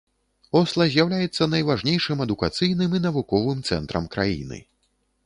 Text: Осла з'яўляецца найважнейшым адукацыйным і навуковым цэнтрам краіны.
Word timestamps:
Осла 0.59 0.85
з'яўляецца 0.93 1.47
найважнейшым 1.53 2.23
адукацыйным 2.25 2.97
і 3.01 3.03
навуковым 3.07 3.63
цэнтрам 3.71 4.09
краіны. 4.17 4.59